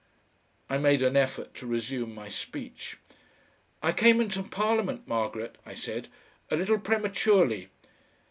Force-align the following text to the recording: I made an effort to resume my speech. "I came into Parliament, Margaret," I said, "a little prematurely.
I 0.67 0.79
made 0.79 1.03
an 1.03 1.15
effort 1.15 1.53
to 1.53 1.67
resume 1.67 2.15
my 2.15 2.27
speech. 2.27 2.97
"I 3.83 3.91
came 3.91 4.19
into 4.19 4.41
Parliament, 4.41 5.07
Margaret," 5.07 5.59
I 5.63 5.75
said, 5.75 6.07
"a 6.49 6.55
little 6.55 6.79
prematurely. 6.79 7.69